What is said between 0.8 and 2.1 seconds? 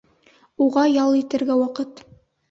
ял итергә ваҡыт